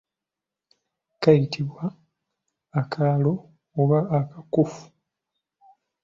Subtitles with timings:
[1.21, 1.85] Kayitibwa
[2.81, 3.33] akaalo
[3.79, 4.83] oba akakufu.